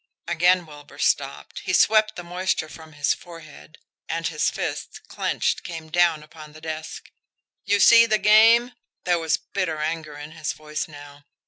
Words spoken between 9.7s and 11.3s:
anger in his voice now.